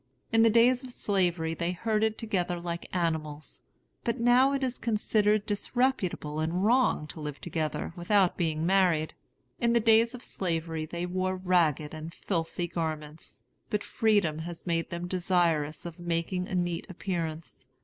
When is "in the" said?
0.31-0.49, 9.59-9.79